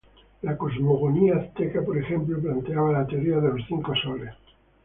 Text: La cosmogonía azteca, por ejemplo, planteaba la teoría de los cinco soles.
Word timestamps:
La 0.41 0.57
cosmogonía 0.57 1.35
azteca, 1.35 1.83
por 1.85 1.95
ejemplo, 1.95 2.41
planteaba 2.41 2.91
la 2.91 3.05
teoría 3.05 3.39
de 3.39 3.49
los 3.49 3.61
cinco 3.69 3.93
soles. 3.93 4.33